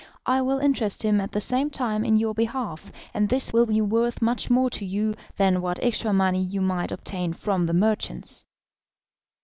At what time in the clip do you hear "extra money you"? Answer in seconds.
5.79-6.59